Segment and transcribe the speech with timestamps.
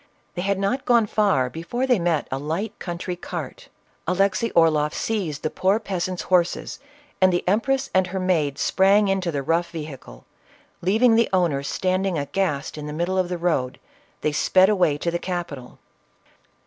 [0.33, 3.69] They had not gone far before they met a light country cart.
[4.07, 6.79] Alexey Orloff seized the poor peasant's horses,
[7.21, 10.25] and the empress and her maid sprang into the rough vehicle;
[10.81, 13.79] leaving the owner standing aghast in the midst of the road,
[14.21, 15.77] they sped away to the capital.